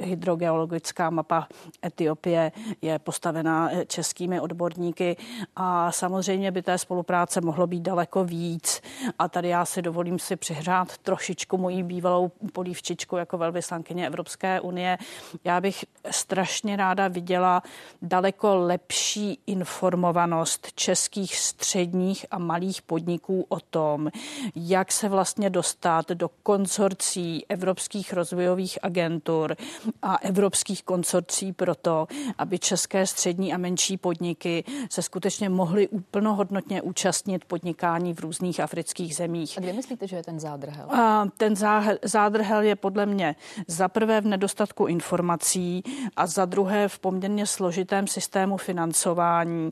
hydrogeologická 0.00 1.10
mapa 1.10 1.48
Etiopie 1.84 2.52
je 2.82 2.98
postavená 2.98 3.70
českými 3.86 4.40
odborníky 4.40 5.16
a 5.56 5.92
samozřejmě 5.92 6.50
by 6.50 6.62
té 6.62 6.78
spolupráce 6.78 7.40
mohlo 7.40 7.66
být 7.66 7.80
daleko 7.80 8.24
víc. 8.24 8.82
A 9.18 9.28
tady 9.28 9.48
já 9.48 9.64
si 9.64 9.82
dovolím 9.82 10.18
si 10.18 10.36
přihřát 10.36 10.98
trošičku 10.98 11.58
mojí 11.58 11.82
bývalou 11.82 12.30
polívčičku 12.52 13.16
jako 13.16 13.38
velvyslankyně 13.38 14.06
Evropské 14.06 14.60
unie. 14.60 14.98
Já 15.44 15.60
bych 15.60 15.84
strašně 16.10 16.76
ráda 16.76 17.08
viděla 17.08 17.62
daleko 18.02 18.54
lepší 18.54 19.38
informovanost 19.46 20.72
českých 20.74 21.36
středních 21.36 22.26
a 22.30 22.38
malých 22.38 22.82
podniků 22.82 23.46
o 23.48 23.60
tom, 23.60 24.10
jak 24.56 24.92
se 24.92 25.08
vlastně 25.08 25.50
dostat 25.50 26.08
do 26.08 26.28
konsorcí 27.12 27.44
evropských 27.48 28.12
rozvojových 28.12 28.78
agentur 28.82 29.56
a 30.02 30.16
evropských 30.16 30.82
konsorcí 30.82 31.52
pro 31.52 31.74
to, 31.74 32.06
aby 32.38 32.58
české 32.58 33.06
střední 33.06 33.54
a 33.54 33.58
menší 33.58 33.96
podniky 33.96 34.64
se 34.90 35.02
skutečně 35.02 35.48
mohly 35.48 35.88
úplnohodnotně 35.88 36.82
účastnit 36.82 37.44
podnikání 37.44 38.14
v 38.14 38.20
různých 38.20 38.60
afrických 38.60 39.16
zemích. 39.16 39.58
A 39.58 39.60
kde 39.60 39.72
myslíte, 39.72 40.08
že 40.08 40.16
je 40.16 40.22
ten 40.22 40.40
zádrhel? 40.40 40.90
A 40.90 41.28
ten 41.36 41.54
zádrhel 42.04 42.62
je 42.62 42.76
podle 42.76 43.06
mě 43.06 43.36
za 43.68 43.88
prvé 43.88 44.20
v 44.20 44.26
nedostatku 44.26 44.86
informací 44.86 45.82
a 46.16 46.26
za 46.26 46.44
druhé 46.44 46.88
v 46.88 46.98
poměrně 46.98 47.46
složitém 47.46 48.06
systému 48.06 48.56
financování, 48.56 49.68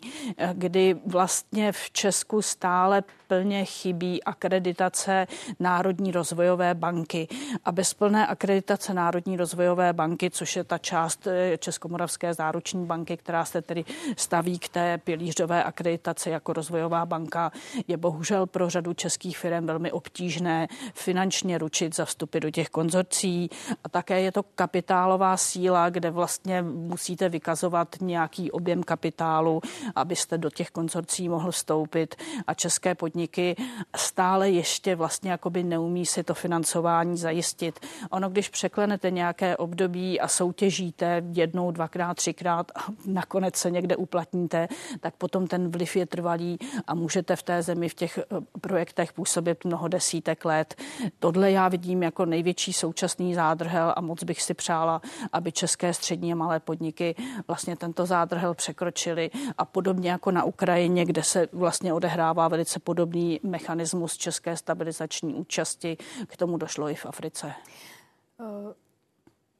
kdy 0.52 0.96
vlastně 1.06 1.72
v 1.72 1.90
Česku 1.90 2.42
stále 2.42 3.02
plně 3.30 3.64
chybí 3.64 4.24
akreditace 4.24 5.26
Národní 5.60 6.12
rozvojové 6.12 6.74
banky. 6.74 7.28
A 7.64 7.72
bez 7.72 7.94
plné 7.94 8.26
akreditace 8.26 8.94
Národní 8.94 9.36
rozvojové 9.36 9.92
banky, 9.92 10.30
což 10.30 10.56
je 10.56 10.64
ta 10.64 10.78
část 10.78 11.26
eh, 11.26 11.58
Českomoravské 11.58 12.34
záruční 12.34 12.86
banky, 12.86 13.16
která 13.16 13.44
se 13.44 13.62
tedy 13.62 13.84
staví 14.16 14.58
k 14.58 14.68
té 14.68 14.98
pilířové 14.98 15.64
akreditaci 15.64 16.30
jako 16.30 16.52
rozvojová 16.52 17.06
banka, 17.06 17.52
je 17.88 17.96
bohužel 17.96 18.46
pro 18.46 18.70
řadu 18.70 18.94
českých 18.94 19.38
firm 19.38 19.66
velmi 19.66 19.92
obtížné 19.92 20.68
finančně 20.94 21.58
ručit 21.58 21.96
za 21.96 22.04
vstupy 22.04 22.40
do 22.40 22.50
těch 22.50 22.68
konzorcí. 22.68 23.50
A 23.84 23.88
také 23.88 24.20
je 24.20 24.32
to 24.32 24.42
kapitálová 24.42 25.36
síla, 25.36 25.90
kde 25.90 26.10
vlastně 26.10 26.62
musíte 26.62 27.28
vykazovat 27.28 27.96
nějaký 28.00 28.50
objem 28.50 28.82
kapitálu, 28.82 29.60
abyste 29.94 30.38
do 30.38 30.50
těch 30.50 30.70
konzorcí 30.70 31.28
mohl 31.28 31.50
vstoupit. 31.50 32.14
A 32.46 32.54
české 32.54 32.94
podniky 32.94 33.19
podniky 33.20 33.56
stále 33.96 34.50
ještě 34.50 34.96
vlastně 34.96 35.30
jakoby 35.30 35.62
neumí 35.62 36.06
si 36.06 36.22
to 36.22 36.34
financování 36.34 37.16
zajistit. 37.16 37.80
Ono, 38.10 38.30
když 38.30 38.48
překlenete 38.48 39.10
nějaké 39.10 39.56
období 39.56 40.20
a 40.20 40.28
soutěžíte 40.28 41.22
jednou, 41.32 41.70
dvakrát, 41.70 42.16
třikrát 42.16 42.72
a 42.74 42.80
nakonec 43.06 43.56
se 43.56 43.70
někde 43.70 43.96
uplatníte, 43.96 44.68
tak 45.00 45.14
potom 45.14 45.46
ten 45.46 45.70
vliv 45.70 45.96
je 45.96 46.06
trvalý 46.06 46.58
a 46.86 46.94
můžete 46.94 47.36
v 47.36 47.42
té 47.42 47.62
zemi 47.62 47.88
v 47.88 47.94
těch 47.94 48.18
eh, 48.18 48.24
projektech 48.60 49.12
působit 49.12 49.64
mnoho 49.64 49.88
desítek 49.88 50.44
let. 50.44 50.74
Tohle 51.18 51.50
já 51.50 51.68
vidím 51.68 52.02
jako 52.02 52.24
největší 52.24 52.72
současný 52.72 53.34
zádrhel 53.34 53.92
a 53.96 54.00
moc 54.00 54.24
bych 54.24 54.42
si 54.42 54.54
přála, 54.54 55.02
aby 55.32 55.52
české 55.52 55.94
střední 55.94 56.32
a 56.32 56.36
malé 56.36 56.60
podniky 56.60 57.14
vlastně 57.48 57.76
tento 57.76 58.06
zádrhel 58.06 58.54
překročili 58.54 59.30
a 59.58 59.64
podobně 59.64 60.10
jako 60.10 60.30
na 60.30 60.44
Ukrajině, 60.44 61.04
kde 61.04 61.22
se 61.22 61.48
vlastně 61.52 61.92
odehrává 61.92 62.48
velice 62.48 62.80
podobný 62.80 63.09
podobný 63.10 63.40
mechanismus 63.42 64.16
české 64.16 64.56
stabilizační 64.56 65.34
účasti. 65.34 65.96
K 66.26 66.36
tomu 66.36 66.56
došlo 66.56 66.88
i 66.88 66.94
v 66.94 67.06
Africe. 67.06 67.52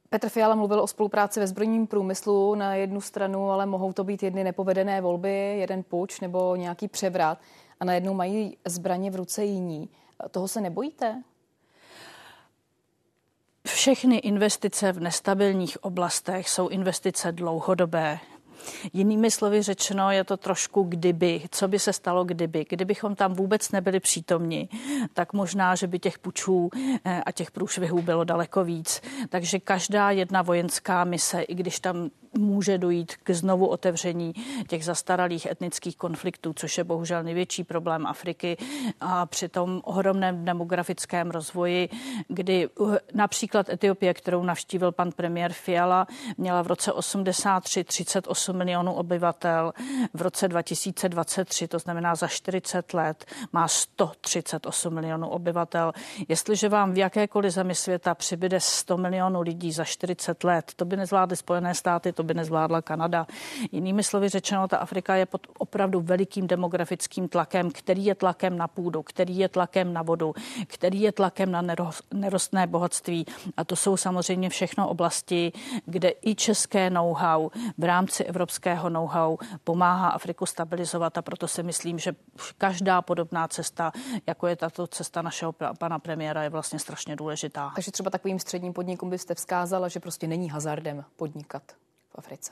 Petr 0.09 0.29
Fiala 0.29 0.55
mluvil 0.55 0.79
o 0.79 0.87
spolupráci 0.87 1.39
ve 1.39 1.47
zbrojním 1.47 1.87
průmyslu 1.87 2.55
na 2.55 2.75
jednu 2.75 3.01
stranu, 3.01 3.51
ale 3.51 3.65
mohou 3.65 3.93
to 3.93 4.03
být 4.03 4.23
jedny 4.23 4.43
nepovedené 4.43 5.01
volby, 5.01 5.57
jeden 5.59 5.83
puč 5.83 6.19
nebo 6.19 6.55
nějaký 6.55 6.87
převrat 6.87 7.37
a 7.79 7.85
najednou 7.85 8.13
mají 8.13 8.57
zbraně 8.65 9.11
v 9.11 9.15
ruce 9.15 9.43
jiní. 9.43 9.89
Toho 10.31 10.47
se 10.47 10.61
nebojíte? 10.61 11.23
Všechny 13.67 14.17
investice 14.17 14.91
v 14.91 14.99
nestabilních 14.99 15.83
oblastech 15.83 16.49
jsou 16.49 16.67
investice 16.67 17.31
dlouhodobé. 17.31 18.19
Jinými 18.93 19.31
slovy 19.31 19.61
řečeno, 19.61 20.11
je 20.11 20.23
to 20.23 20.37
trošku 20.37 20.83
kdyby. 20.83 21.41
Co 21.51 21.67
by 21.67 21.79
se 21.79 21.93
stalo 21.93 22.23
kdyby? 22.23 22.65
Kdybychom 22.69 23.15
tam 23.15 23.33
vůbec 23.33 23.71
nebyli 23.71 23.99
přítomni, 23.99 24.69
tak 25.13 25.33
možná, 25.33 25.75
že 25.75 25.87
by 25.87 25.99
těch 25.99 26.19
pučů 26.19 26.69
eh, 27.05 27.21
a 27.25 27.31
těch 27.31 27.51
průšvihů 27.51 28.01
bylo 28.01 28.23
daleko 28.23 28.63
víc. 28.63 29.01
Takže 29.29 29.59
každá 29.59 30.11
jedna 30.11 30.41
vojenská 30.41 31.03
mise, 31.03 31.41
i 31.41 31.55
když 31.55 31.79
tam 31.79 32.09
může 32.37 32.77
dojít 32.77 33.15
k 33.23 33.31
znovu 33.31 33.67
otevření 33.67 34.33
těch 34.67 34.85
zastaralých 34.85 35.45
etnických 35.45 35.97
konfliktů, 35.97 36.53
což 36.53 36.77
je 36.77 36.83
bohužel 36.83 37.23
největší 37.23 37.63
problém 37.63 38.07
Afriky 38.07 38.57
a 38.99 39.25
při 39.25 39.49
tom 39.49 39.81
ohromném 39.83 40.45
demografickém 40.45 41.31
rozvoji, 41.31 41.89
kdy 42.27 42.69
například 43.13 43.69
Etiopie, 43.69 44.13
kterou 44.13 44.43
navštívil 44.43 44.91
pan 44.91 45.11
premiér 45.11 45.53
Fiala, 45.53 46.07
měla 46.37 46.61
v 46.61 46.67
roce 46.67 46.93
83 46.93 47.83
38 47.83 48.57
milionů 48.57 48.93
obyvatel, 48.93 49.73
v 50.13 50.21
roce 50.21 50.47
2023, 50.47 51.67
to 51.67 51.79
znamená 51.79 52.15
za 52.15 52.27
40 52.27 52.93
let, 52.93 53.25
má 53.53 53.67
138 53.67 54.93
milionů 54.93 55.29
obyvatel. 55.29 55.93
Jestliže 56.27 56.69
vám 56.69 56.93
v 56.93 56.97
jakékoliv 56.97 57.53
zemi 57.53 57.75
světa 57.75 58.15
přibyde 58.15 58.59
100 58.59 58.97
milionů 58.97 59.41
lidí 59.41 59.71
za 59.71 59.83
40 59.83 60.43
let, 60.43 60.71
to 60.75 60.85
by 60.85 60.97
nezvládly 60.97 61.37
Spojené 61.37 61.75
státy, 61.75 62.13
to 62.13 62.20
by 62.23 62.33
nezvládla 62.33 62.81
Kanada. 62.81 63.27
Jinými 63.71 64.03
slovy 64.03 64.29
řečeno, 64.29 64.67
ta 64.67 64.77
Afrika 64.77 65.15
je 65.15 65.25
pod 65.25 65.47
opravdu 65.57 66.01
velikým 66.01 66.47
demografickým 66.47 67.27
tlakem, 67.27 67.71
který 67.71 68.05
je 68.05 68.15
tlakem 68.15 68.57
na 68.57 68.67
půdu, 68.67 69.03
který 69.03 69.37
je 69.37 69.49
tlakem 69.49 69.93
na 69.93 70.01
vodu, 70.01 70.33
který 70.67 71.01
je 71.01 71.11
tlakem 71.11 71.51
na 71.51 71.63
nerostné 72.13 72.67
bohatství. 72.67 73.25
A 73.57 73.63
to 73.63 73.75
jsou 73.75 73.97
samozřejmě 73.97 74.49
všechno 74.49 74.89
oblasti, 74.89 75.51
kde 75.85 76.13
i 76.21 76.35
české 76.35 76.89
know-how 76.89 77.49
v 77.77 77.83
rámci 77.83 78.23
evropského 78.23 78.89
know-how 78.89 79.37
pomáhá 79.63 80.09
Afriku 80.09 80.45
stabilizovat 80.45 81.17
a 81.17 81.21
proto 81.21 81.47
si 81.47 81.63
myslím, 81.63 81.99
že 81.99 82.15
každá 82.57 83.01
podobná 83.01 83.47
cesta, 83.47 83.91
jako 84.27 84.47
je 84.47 84.55
tato 84.55 84.87
cesta 84.87 85.21
našeho 85.21 85.55
pana 85.79 85.99
premiéra, 85.99 86.43
je 86.43 86.49
vlastně 86.49 86.79
strašně 86.79 87.15
důležitá. 87.15 87.71
Takže 87.75 87.91
třeba 87.91 88.09
takovým 88.09 88.39
středním 88.39 88.73
podnikům 88.73 89.09
byste 89.09 89.35
vzkázala, 89.35 89.87
že 89.87 89.99
prostě 89.99 90.27
není 90.27 90.49
hazardem 90.49 91.05
podnikat 91.15 91.63
v 92.11 92.15
Africe? 92.15 92.51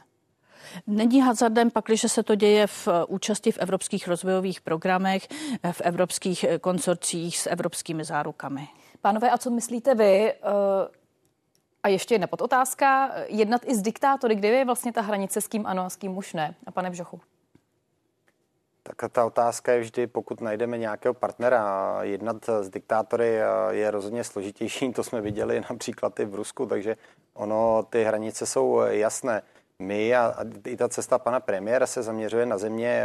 Není 0.87 1.21
hazardem 1.21 1.71
pak, 1.71 1.85
když 1.85 2.01
se 2.01 2.23
to 2.23 2.35
děje 2.35 2.67
v 2.67 2.87
účasti 3.07 3.51
v 3.51 3.57
evropských 3.57 4.07
rozvojových 4.07 4.61
programech, 4.61 5.27
v 5.71 5.81
evropských 5.81 6.45
konsorcích 6.61 7.37
s 7.37 7.49
evropskými 7.49 8.03
zárukami. 8.03 8.67
Pánové, 9.01 9.31
a 9.31 9.37
co 9.37 9.49
myslíte 9.49 9.95
vy? 9.95 10.33
Eh, 10.33 10.37
a 11.83 11.87
ještě 11.87 12.13
jedna 12.13 12.27
podotázka. 12.27 13.11
Jednat 13.27 13.61
i 13.65 13.75
s 13.75 13.81
diktátory, 13.81 14.35
kde 14.35 14.47
je 14.47 14.65
vlastně 14.65 14.93
ta 14.93 15.01
hranice, 15.01 15.41
s 15.41 15.47
kým 15.47 15.65
ano 15.65 15.85
a 15.85 15.89
s 15.89 15.95
kým 15.95 16.17
už 16.17 16.33
ne? 16.33 16.55
A 16.65 16.71
pane 16.71 16.89
Bžochu. 16.89 17.21
Tak 18.97 19.11
ta 19.11 19.25
otázka 19.25 19.71
je 19.71 19.79
vždy, 19.79 20.07
pokud 20.07 20.41
najdeme 20.41 20.77
nějakého 20.77 21.13
partnera, 21.13 21.97
jednat 22.01 22.49
s 22.61 22.69
diktátory 22.69 23.39
je 23.69 23.91
rozhodně 23.91 24.23
složitější, 24.23 24.93
to 24.93 25.03
jsme 25.03 25.21
viděli 25.21 25.61
například 25.69 26.19
i 26.19 26.25
v 26.25 26.35
Rusku, 26.35 26.65
takže 26.65 26.97
ono, 27.33 27.83
ty 27.89 28.03
hranice 28.03 28.45
jsou 28.45 28.81
jasné. 28.87 29.41
My 29.79 30.15
a, 30.15 30.35
i 30.65 30.77
ta 30.77 30.89
cesta 30.89 31.17
pana 31.17 31.39
premiéra 31.39 31.87
se 31.87 32.03
zaměřuje 32.03 32.45
na 32.45 32.57
země, 32.57 33.03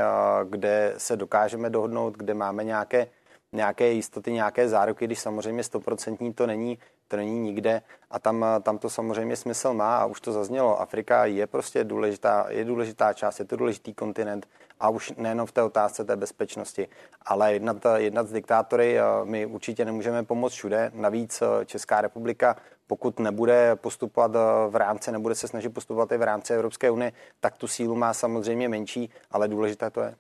kde 0.48 0.94
se 0.96 1.16
dokážeme 1.16 1.70
dohodnout, 1.70 2.16
kde 2.16 2.34
máme 2.34 2.64
nějaké, 2.64 3.06
nějaké 3.52 3.88
jistoty, 3.88 4.32
nějaké 4.32 4.68
záruky, 4.68 5.04
když 5.04 5.18
samozřejmě 5.18 5.64
stoprocentní 5.64 6.34
to 6.34 6.46
není. 6.46 6.78
to 7.08 7.16
není 7.16 7.38
nikde 7.38 7.82
a 8.10 8.18
tam, 8.18 8.46
tam 8.62 8.78
to 8.78 8.90
samozřejmě 8.90 9.36
smysl 9.36 9.74
má 9.74 9.96
a 9.96 10.06
už 10.06 10.20
to 10.20 10.32
zaznělo. 10.32 10.80
Afrika 10.80 11.24
je 11.24 11.46
prostě 11.46 11.84
důležitá, 11.84 12.46
je 12.48 12.64
důležitá 12.64 13.12
část, 13.12 13.38
je 13.38 13.44
to 13.44 13.56
důležitý 13.56 13.94
kontinent 13.94 14.46
a 14.84 14.88
už 14.88 15.12
nejenom 15.16 15.46
v 15.46 15.52
té 15.52 15.62
otázce 15.62 16.04
té 16.04 16.16
bezpečnosti, 16.16 16.88
ale 17.22 17.52
jednat, 17.52 17.76
jednat 17.96 18.28
s 18.28 18.32
diktátory 18.32 18.96
my 19.24 19.46
určitě 19.46 19.84
nemůžeme 19.84 20.22
pomoct 20.22 20.52
všude. 20.52 20.90
Navíc 20.94 21.42
Česká 21.64 22.00
republika 22.00 22.56
pokud 22.86 23.20
nebude 23.20 23.76
postupovat 23.76 24.30
v 24.68 24.76
rámci, 24.76 25.12
nebude 25.12 25.34
se 25.34 25.48
snažit 25.48 25.68
postupovat 25.68 26.12
i 26.12 26.18
v 26.18 26.22
rámci 26.22 26.54
Evropské 26.54 26.90
unie, 26.90 27.12
tak 27.40 27.56
tu 27.56 27.66
sílu 27.66 27.96
má 27.96 28.14
samozřejmě 28.14 28.68
menší, 28.68 29.10
ale 29.30 29.48
důležité 29.48 29.90
to 29.90 30.00
je. 30.00 30.14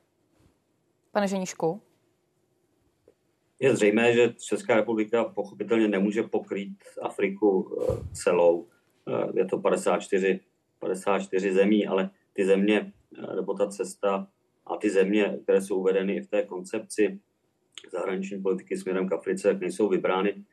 Pane 1.12 1.28
Ženišku? 1.28 1.82
Je 3.60 3.76
zřejmé, 3.76 4.12
že 4.12 4.34
Česká 4.34 4.74
republika 4.74 5.24
pochopitelně 5.24 5.88
nemůže 5.88 6.22
pokrýt 6.22 6.78
Afriku 7.02 7.78
eh, 7.82 8.14
celou. 8.14 8.66
Eh, 9.08 9.32
je 9.34 9.44
to 9.44 9.58
54, 9.58 10.40
54 10.78 11.52
zemí, 11.52 11.86
ale 11.86 12.10
ty 12.32 12.44
země, 12.44 12.92
eh, 13.18 13.36
nebo 13.36 13.54
ta 13.54 13.68
cesta 13.68 14.26
a 14.66 14.76
ty 14.76 14.90
země, 14.90 15.38
které 15.42 15.62
jsou 15.62 15.78
uvedeny 15.78 16.20
v 16.20 16.26
té 16.26 16.42
koncepci 16.42 17.20
zahraniční 17.92 18.42
politiky 18.42 18.76
směrem 18.76 19.08
k 19.08 19.12
Africe, 19.12 19.54
nejsou 19.54 19.88
vybrány 19.88 20.44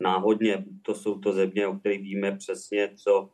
náhodně. 0.00 0.64
To 0.82 0.94
jsou 0.94 1.18
to 1.18 1.32
země, 1.32 1.66
o 1.66 1.78
kterých 1.78 2.02
víme 2.02 2.36
přesně, 2.36 2.90
co 2.96 3.30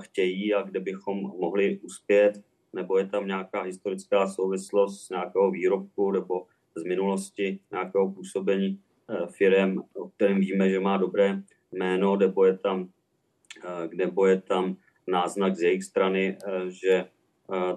chtějí 0.00 0.54
a 0.54 0.62
kde 0.62 0.80
bychom 0.80 1.20
mohli 1.20 1.78
uspět, 1.78 2.42
nebo 2.72 2.98
je 2.98 3.06
tam 3.06 3.26
nějaká 3.26 3.62
historická 3.62 4.28
souvislost 4.28 5.06
s 5.06 5.10
nějakého 5.10 5.50
výrobku 5.50 6.10
nebo 6.10 6.46
z 6.74 6.82
minulosti 6.84 7.58
nějakého 7.72 8.12
působení 8.12 8.80
eh, 9.08 9.26
firm, 9.26 9.78
o 9.94 10.08
kterém 10.08 10.40
víme, 10.40 10.70
že 10.70 10.80
má 10.80 10.96
dobré 10.96 11.42
jméno, 11.72 12.16
nebo 12.16 12.44
je 12.44 12.58
tam, 12.58 12.88
eh, 13.64 13.88
nebo 13.94 14.26
je 14.26 14.40
tam 14.40 14.76
náznak 15.06 15.56
z 15.56 15.60
jejich 15.62 15.84
strany, 15.84 16.38
eh, 16.46 16.70
že 16.70 17.04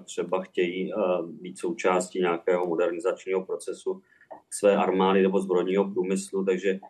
třeba 0.04 0.42
chtějí 0.42 0.92
být 1.40 1.58
součástí 1.58 2.20
nějakého 2.20 2.66
modernizačního 2.66 3.44
procesu 3.44 4.02
své 4.50 4.76
armády 4.76 5.22
nebo 5.22 5.40
zbrojního 5.40 5.90
průmyslu, 5.90 6.44
takže 6.44 6.80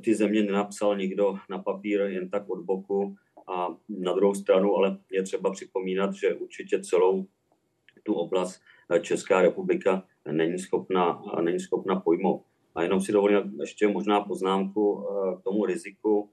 ty 0.00 0.14
země 0.14 0.42
nenapsal 0.42 0.96
nikdo 0.96 1.34
na 1.50 1.58
papír 1.58 2.00
jen 2.00 2.30
tak 2.30 2.50
od 2.50 2.60
boku 2.60 3.16
a 3.48 3.76
na 3.88 4.12
druhou 4.12 4.34
stranu, 4.34 4.76
ale 4.76 4.98
je 5.12 5.22
třeba 5.22 5.50
připomínat, 5.50 6.14
že 6.14 6.34
určitě 6.34 6.80
celou 6.80 7.26
tu 8.02 8.14
oblast 8.14 8.60
Česká 9.00 9.42
republika 9.42 10.04
není 10.32 10.58
schopna, 10.58 11.22
není 11.40 11.60
schopna 11.60 12.00
pojmout. 12.00 12.42
A 12.74 12.82
jenom 12.82 13.00
si 13.00 13.12
dovolím 13.12 13.60
ještě 13.60 13.88
možná 13.88 14.20
poznámku 14.20 15.06
k 15.40 15.42
tomu 15.42 15.66
riziku 15.66 16.30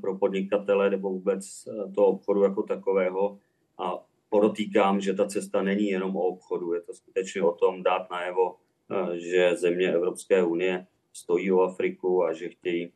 pro 0.00 0.18
podnikatele 0.18 0.90
nebo 0.90 1.10
vůbec 1.10 1.64
toho 1.94 2.06
obchodu 2.06 2.42
jako 2.42 2.62
takového. 2.62 3.38
Podotýkám, 4.40 5.00
že 5.00 5.14
ta 5.14 5.26
cesta 5.26 5.62
není 5.62 5.88
jenom 5.88 6.16
o 6.16 6.22
obchodu, 6.22 6.74
je 6.74 6.80
to 6.80 6.94
skutečně 6.94 7.42
o 7.42 7.52
tom 7.52 7.82
dát 7.82 8.10
najevo, 8.10 8.56
že 9.14 9.56
země 9.56 9.92
Evropské 9.92 10.44
unie 10.44 10.86
stojí 11.12 11.52
o 11.52 11.60
Afriku 11.60 12.24
a 12.24 12.32
že 12.32 12.48
chtějí, 12.48 12.92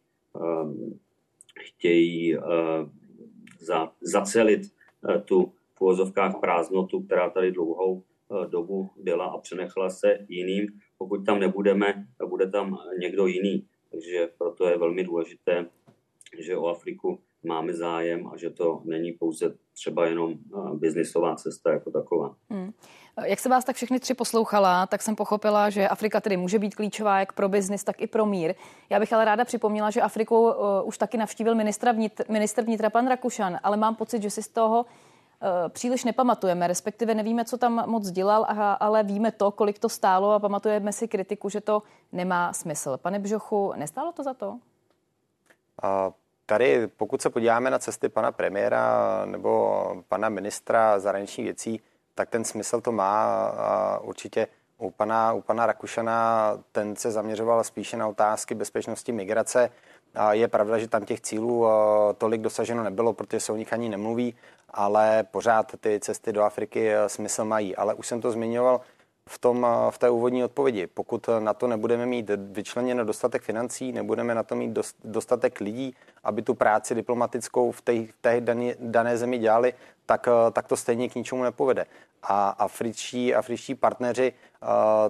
chtějí 1.60 2.36
za, 3.60 3.92
zacelit 4.00 4.62
tu 5.24 5.52
v 5.74 5.80
uvozovkách 5.80 6.40
prázdnotu, 6.40 7.02
která 7.02 7.30
tady 7.30 7.52
dlouhou 7.52 8.02
Eh, 8.32 8.46
dobu 8.48 8.90
byla 8.96 9.26
a 9.26 9.38
přenechala 9.38 9.90
se 9.90 10.18
jiným. 10.28 10.80
Pokud 10.98 11.26
tam 11.26 11.40
nebudeme, 11.40 12.06
bude 12.28 12.50
tam 12.50 12.78
někdo 12.98 13.26
jiný. 13.26 13.66
Takže 13.90 14.28
proto 14.38 14.68
je 14.68 14.78
velmi 14.78 15.04
důležité, 15.04 15.66
že 16.38 16.56
o 16.56 16.66
Afriku 16.66 17.20
máme 17.44 17.74
zájem 17.74 18.26
a 18.26 18.36
že 18.36 18.50
to 18.50 18.82
není 18.84 19.12
pouze 19.12 19.54
třeba 19.72 20.06
jenom 20.06 20.32
eh, 20.32 20.74
biznisová 20.74 21.36
cesta 21.36 21.72
jako 21.72 21.90
taková. 21.90 22.34
Hmm. 22.50 22.72
Jak 23.24 23.38
se 23.38 23.48
vás 23.48 23.64
tak 23.64 23.76
všechny 23.76 24.00
tři 24.00 24.14
poslouchala, 24.14 24.86
tak 24.86 25.02
jsem 25.02 25.16
pochopila, 25.16 25.70
že 25.70 25.88
Afrika 25.88 26.20
tedy 26.20 26.36
může 26.36 26.58
být 26.58 26.74
klíčová 26.74 27.18
jak 27.20 27.32
pro 27.32 27.48
biznis, 27.48 27.84
tak 27.84 28.02
i 28.02 28.06
pro 28.06 28.26
mír. 28.26 28.54
Já 28.90 29.00
bych 29.00 29.12
ale 29.12 29.24
ráda 29.24 29.44
připomněla, 29.44 29.90
že 29.90 30.02
Afriku 30.02 30.42
uh, 30.42 30.54
už 30.84 30.98
taky 30.98 31.16
navštívil 31.16 31.54
ministra 31.54 31.92
vnitr, 31.92 32.24
minister 32.28 32.64
vnitra 32.64 32.90
pan 32.90 33.08
Rakušan, 33.08 33.58
ale 33.62 33.76
mám 33.76 33.94
pocit, 33.94 34.22
že 34.22 34.30
si 34.30 34.42
z 34.42 34.48
toho 34.48 34.86
Eh, 35.44 35.68
příliš 35.68 36.04
nepamatujeme, 36.04 36.66
respektive 36.66 37.14
nevíme, 37.14 37.44
co 37.44 37.58
tam 37.58 37.90
moc 37.90 38.10
dělal, 38.10 38.46
ale 38.80 39.02
víme 39.02 39.32
to, 39.32 39.50
kolik 39.50 39.78
to 39.78 39.88
stálo 39.88 40.32
a 40.32 40.38
pamatujeme 40.38 40.92
si 40.92 41.08
kritiku, 41.08 41.48
že 41.48 41.60
to 41.60 41.82
nemá 42.12 42.52
smysl. 42.52 42.96
Pane 42.96 43.18
Bžochu, 43.18 43.72
nestálo 43.76 44.12
to 44.12 44.22
za 44.22 44.34
to? 44.34 44.58
A 45.82 46.12
tady, 46.46 46.86
pokud 46.86 47.22
se 47.22 47.30
podíváme 47.30 47.70
na 47.70 47.78
cesty 47.78 48.08
pana 48.08 48.32
premiéra 48.32 49.22
nebo 49.24 50.02
pana 50.08 50.28
ministra 50.28 50.98
zahraničních 50.98 51.44
věcí, 51.44 51.80
tak 52.14 52.30
ten 52.30 52.44
smysl 52.44 52.80
to 52.80 52.92
má 52.92 53.46
a 53.46 53.98
určitě 53.98 54.46
u 54.78 54.90
pana, 54.90 55.32
u 55.32 55.40
pana 55.40 55.66
Rakušana 55.66 56.52
ten 56.72 56.96
se 56.96 57.10
zaměřoval 57.10 57.64
spíše 57.64 57.96
na 57.96 58.08
otázky 58.08 58.54
bezpečnosti 58.54 59.12
migrace. 59.12 59.70
A 60.14 60.32
je 60.32 60.48
pravda, 60.48 60.78
že 60.78 60.88
tam 60.88 61.04
těch 61.04 61.20
cílů 61.20 61.66
tolik 62.18 62.40
dosaženo 62.40 62.82
nebylo, 62.82 63.12
protože 63.12 63.40
se 63.40 63.52
o 63.52 63.56
nich 63.56 63.72
ani 63.72 63.88
nemluví 63.88 64.34
ale 64.72 65.24
pořád 65.30 65.74
ty 65.80 66.00
cesty 66.00 66.32
do 66.32 66.42
Afriky 66.42 66.92
eh, 66.92 67.08
smysl 67.08 67.44
mají. 67.44 67.76
Ale 67.76 67.94
už 67.94 68.06
jsem 68.06 68.20
to 68.20 68.30
zmiňoval 68.30 68.80
v, 69.28 69.38
tom, 69.38 69.66
eh, 69.66 69.90
v 69.90 69.98
té 69.98 70.10
úvodní 70.10 70.44
odpovědi. 70.44 70.86
Pokud 70.86 71.28
na 71.38 71.54
to 71.54 71.66
nebudeme 71.66 72.06
mít 72.06 72.30
vyčleněno 72.36 73.04
dostatek 73.04 73.42
financí, 73.42 73.92
nebudeme 73.92 74.34
na 74.34 74.42
to 74.42 74.54
mít 74.54 74.78
dostatek 75.04 75.60
lidí, 75.60 75.94
aby 76.24 76.42
tu 76.42 76.54
práci 76.54 76.94
diplomatickou 76.94 77.70
v 77.70 77.80
té, 77.80 77.92
v 77.92 78.14
té 78.20 78.40
dané, 78.40 78.74
dané 78.78 79.18
zemi 79.18 79.38
dělali, 79.38 79.74
tak, 80.06 80.28
eh, 80.28 80.50
tak 80.50 80.66
to 80.66 80.76
stejně 80.76 81.08
k 81.08 81.14
ničemu 81.14 81.42
nepovede. 81.42 81.86
A 82.22 82.48
afričtí, 82.48 83.34
afričtí 83.34 83.74
partneři 83.74 84.32
uh, 84.62 84.68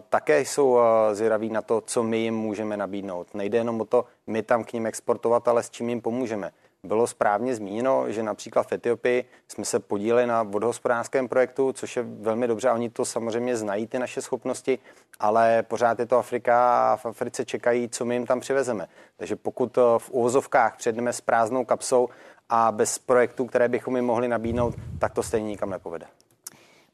také 0.09 0.41
jsou 0.41 0.73
uh, 0.73 0.81
zvědaví 1.13 1.51
na 1.51 1.63
to, 1.63 1.81
co 1.81 2.03
my 2.03 2.19
jim 2.19 2.35
můžeme 2.35 2.77
nabídnout. 2.77 3.35
Nejde 3.35 3.59
jenom 3.59 3.81
o 3.81 3.85
to, 3.85 4.05
my 4.27 4.43
tam 4.43 4.65
k 4.65 4.73
ním 4.73 4.87
exportovat, 4.87 5.49
ale 5.49 5.63
s 5.63 5.71
čím 5.71 5.89
jim 5.89 6.01
pomůžeme 6.01 6.53
bylo 6.87 7.07
správně 7.07 7.55
zmíněno, 7.55 8.13
že 8.13 8.23
například 8.23 8.63
v 8.63 8.73
Etiopii 8.73 9.25
jsme 9.49 9.65
se 9.65 9.79
podíleli 9.79 10.27
na 10.27 10.43
vodohospodářském 10.43 11.29
projektu, 11.29 11.73
což 11.73 11.97
je 11.97 12.03
velmi 12.03 12.47
dobře 12.47 12.71
oni 12.71 12.91
to 12.91 13.05
samozřejmě 13.05 13.57
znají, 13.57 13.87
ty 13.87 13.99
naše 13.99 14.23
schopnosti, 14.23 14.79
ale 15.21 15.63
pořád 15.63 15.99
je 15.99 16.07
to 16.07 16.19
Afrika 16.19 16.93
a 16.93 16.97
v 16.97 17.07
Africe 17.07 17.45
čekají, 17.45 17.89
co 17.89 18.05
my 18.05 18.15
jim 18.15 18.27
tam 18.27 18.41
přivezeme. 18.41 18.89
Takže 19.17 19.37
pokud 19.37 19.79
eh, 19.79 19.81
v 19.99 20.11
uvozovkách 20.11 20.77
předneme 20.77 21.13
s 21.13 21.21
prázdnou 21.21 21.65
kapsou 21.65 22.09
a 22.49 22.73
bez 22.73 22.99
projektů, 22.99 23.47
které 23.47 23.69
bychom 23.69 23.97
jim 23.97 24.05
mohli 24.05 24.29
nabídnout, 24.29 24.75
tak 24.99 25.13
to 25.13 25.23
stejně 25.23 25.49
nikam 25.49 25.71
nepovede. 25.71 26.07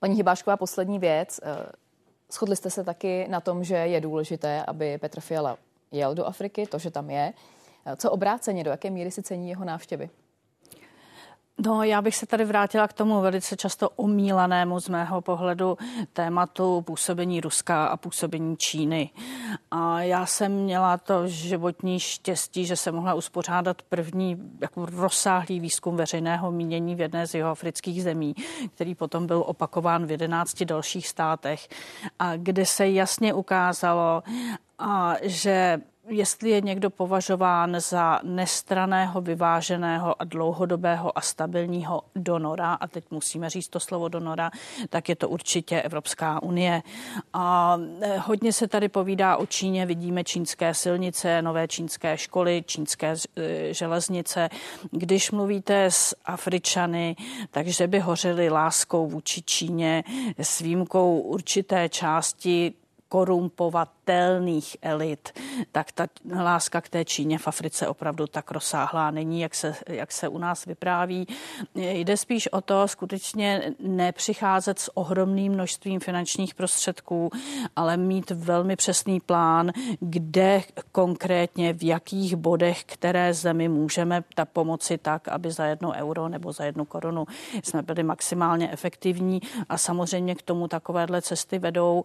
Paní 0.00 0.14
Hybášková, 0.14 0.56
poslední 0.56 0.98
věc. 0.98 1.40
Eh, 1.42 1.66
shodli 2.32 2.56
jste 2.56 2.70
se 2.70 2.84
taky 2.84 3.26
na 3.28 3.40
tom, 3.40 3.64
že 3.64 3.76
je 3.76 4.00
důležité, 4.00 4.64
aby 4.66 4.98
Petr 4.98 5.20
Fiala 5.20 5.58
jel 5.90 6.14
do 6.14 6.24
Afriky, 6.24 6.66
to, 6.66 6.78
že 6.78 6.90
tam 6.90 7.10
je. 7.10 7.32
Co 7.96 8.10
obráceně, 8.10 8.64
do 8.64 8.70
jaké 8.70 8.90
míry 8.90 9.10
si 9.10 9.22
cení 9.22 9.48
jeho 9.48 9.64
návštěvy? 9.64 10.10
No, 11.66 11.82
já 11.82 12.02
bych 12.02 12.16
se 12.16 12.26
tady 12.26 12.44
vrátila 12.44 12.88
k 12.88 12.92
tomu 12.92 13.20
velice 13.20 13.56
často 13.56 13.90
omílanému 13.90 14.80
z 14.80 14.88
mého 14.88 15.20
pohledu 15.20 15.78
tématu 16.12 16.82
působení 16.82 17.40
Ruska 17.40 17.86
a 17.86 17.96
působení 17.96 18.56
Číny. 18.56 19.10
A 19.70 20.02
já 20.02 20.26
jsem 20.26 20.52
měla 20.52 20.98
to 20.98 21.28
životní 21.28 22.00
štěstí, 22.00 22.66
že 22.66 22.76
jsem 22.76 22.94
mohla 22.94 23.14
uspořádat 23.14 23.82
první 23.82 24.52
jako 24.60 24.86
rozsáhlý 24.86 25.60
výzkum 25.60 25.96
veřejného 25.96 26.50
mínění 26.50 26.94
v 26.94 27.00
jedné 27.00 27.26
z 27.26 27.34
jeho 27.34 27.50
afrických 27.50 28.02
zemí, 28.02 28.34
který 28.74 28.94
potom 28.94 29.26
byl 29.26 29.44
opakován 29.46 30.06
v 30.06 30.10
jedenácti 30.10 30.64
dalších 30.64 31.08
státech, 31.08 31.68
a 32.18 32.36
kde 32.36 32.66
se 32.66 32.88
jasně 32.88 33.34
ukázalo, 33.34 34.22
a 34.78 35.14
že 35.22 35.80
jestli 36.08 36.50
je 36.50 36.60
někdo 36.60 36.90
považován 36.90 37.76
za 37.80 38.20
nestraného, 38.22 39.20
vyváženého 39.20 40.22
a 40.22 40.24
dlouhodobého 40.24 41.18
a 41.18 41.20
stabilního 41.20 42.02
donora, 42.16 42.74
a 42.74 42.86
teď 42.86 43.04
musíme 43.10 43.50
říct 43.50 43.68
to 43.68 43.80
slovo 43.80 44.08
donora, 44.08 44.50
tak 44.88 45.08
je 45.08 45.16
to 45.16 45.28
určitě 45.28 45.82
Evropská 45.82 46.42
unie. 46.42 46.82
A 47.32 47.78
eh, 48.00 48.18
hodně 48.18 48.52
se 48.52 48.68
tady 48.68 48.88
povídá 48.88 49.36
o 49.36 49.46
Číně, 49.46 49.86
vidíme 49.86 50.24
čínské 50.24 50.74
silnice, 50.74 51.42
nové 51.42 51.68
čínské 51.68 52.18
školy, 52.18 52.64
čínské 52.66 53.14
eh, 53.36 53.74
železnice. 53.74 54.48
Když 54.90 55.30
mluvíte 55.30 55.84
s 55.84 56.16
Afričany, 56.24 57.16
takže 57.50 57.86
by 57.86 58.00
hořili 58.00 58.48
láskou 58.48 59.06
vůči 59.06 59.42
Číně 59.42 60.04
s 60.38 60.60
výjimkou 60.60 61.20
určité 61.20 61.88
části 61.88 62.74
korumpovat 63.08 63.88
zranitelných 64.08 64.76
elit, 64.82 65.32
tak 65.72 65.92
ta 65.92 66.06
láska 66.42 66.80
k 66.80 66.88
té 66.88 67.04
Číně 67.04 67.38
v 67.38 67.48
Africe 67.48 67.88
opravdu 67.88 68.26
tak 68.26 68.50
rozsáhlá 68.50 69.10
není, 69.10 69.40
jak 69.40 69.54
se, 69.54 69.74
jak 69.86 70.12
se 70.12 70.28
u 70.28 70.38
nás 70.38 70.64
vypráví. 70.64 71.26
Jde 71.74 72.16
spíš 72.16 72.52
o 72.52 72.60
to 72.60 72.88
skutečně 72.88 73.72
nepřicházet 73.80 74.78
s 74.78 74.96
ohromným 74.96 75.52
množstvím 75.52 76.00
finančních 76.00 76.54
prostředků, 76.54 77.30
ale 77.76 77.96
mít 77.96 78.30
velmi 78.30 78.76
přesný 78.76 79.20
plán, 79.20 79.72
kde 80.00 80.62
konkrétně, 80.92 81.72
v 81.72 81.82
jakých 81.82 82.36
bodech, 82.36 82.84
které 82.84 83.34
zemi 83.34 83.68
můžeme 83.68 84.24
ta 84.34 84.44
pomoci 84.44 84.98
tak, 84.98 85.28
aby 85.28 85.50
za 85.50 85.64
jedno 85.64 85.92
euro 85.92 86.28
nebo 86.28 86.52
za 86.52 86.64
jednu 86.64 86.84
korunu 86.84 87.26
jsme 87.64 87.82
byli 87.82 88.02
maximálně 88.02 88.70
efektivní 88.72 89.40
a 89.68 89.78
samozřejmě 89.78 90.34
k 90.34 90.42
tomu 90.42 90.68
takovéhle 90.68 91.22
cesty 91.22 91.58
vedou 91.58 92.04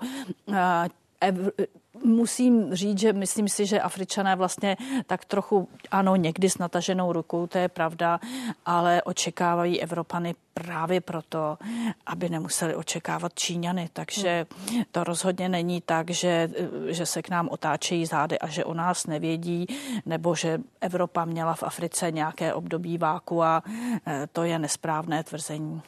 musím 2.04 2.76
říct, 2.76 3.00
že 3.00 3.14
myslím 3.14 3.50
si, 3.50 3.66
že 3.66 3.82
Afričané 3.82 4.36
vlastně 4.36 4.78
tak 5.08 5.26
trochu, 5.26 5.70
ano, 5.92 6.16
někdy 6.16 6.50
s 6.50 6.58
nataženou 6.58 7.14
rukou, 7.14 7.48
to 7.48 7.58
je 7.58 7.70
pravda, 7.70 8.20
ale 8.66 9.02
očekávají 9.04 9.82
Evropany 9.82 10.36
právě 10.54 11.02
proto, 11.02 11.58
aby 12.06 12.30
nemuseli 12.30 12.76
očekávat 12.76 13.32
Číňany. 13.36 13.90
Takže 13.94 14.46
to 14.92 15.04
rozhodně 15.04 15.50
není 15.50 15.82
tak, 15.82 16.10
že, 16.10 16.50
že 16.88 17.06
se 17.06 17.22
k 17.22 17.30
nám 17.30 17.50
otáčejí 17.50 18.06
zády 18.06 18.40
a 18.40 18.48
že 18.48 18.66
o 18.66 18.74
nás 18.74 19.08
nevědí, 19.08 19.66
nebo 20.06 20.36
že 20.36 20.60
Evropa 20.82 21.26
měla 21.26 21.54
v 21.54 21.64
Africe 21.64 22.12
nějaké 22.12 22.54
období 22.54 22.98
váku 22.98 23.44
a 23.44 23.64
e, 24.08 24.28
to 24.28 24.44
je 24.44 24.60
nesprávné 24.60 25.24
tvrzení. 25.24 25.82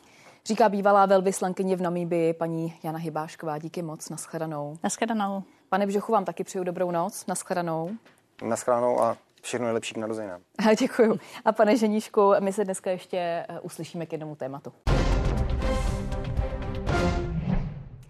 Říká 0.48 0.70
bývalá 0.70 1.06
velvyslankyně 1.06 1.76
v 1.76 1.82
Namíbii 1.82 2.34
paní 2.34 2.74
Jana 2.84 3.00
Hybášková. 3.00 3.58
Díky 3.58 3.82
moc, 3.82 4.10
naschledanou. 4.10 4.78
Naschledanou. 4.84 5.44
Pane 5.70 5.88
Bžochu, 5.88 6.12
vám 6.12 6.26
taky 6.26 6.44
přeju 6.44 6.64
dobrou 6.64 6.92
noc, 6.92 7.26
naschledanou. 7.26 7.90
Naschledanou 8.44 9.02
a 9.02 9.18
všechno 9.42 9.66
nejlepší 9.66 9.94
k 9.94 9.98
narozeninám. 9.98 10.42
Děkuji. 10.80 11.20
A 11.46 11.52
pane 11.52 11.78
Ženíšku, 11.78 12.34
my 12.40 12.54
se 12.54 12.66
dneska 12.66 12.92
ještě 12.92 13.18
eh, 13.18 13.60
uslyšíme 13.60 14.06
k 14.06 14.12
jednomu 14.12 14.36
tématu. 14.36 14.74